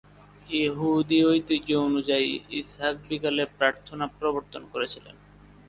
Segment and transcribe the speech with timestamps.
[0.55, 5.15] ইহুদি ঐতিহ্য অনুযায়ী, ইসহাক বিকেলে প্রার্থনা প্রবর্তন করেছিলেন।